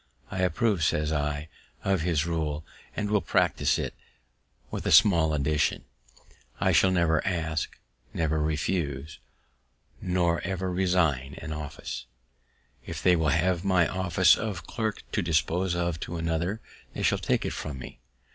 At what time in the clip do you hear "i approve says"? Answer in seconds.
0.31-1.11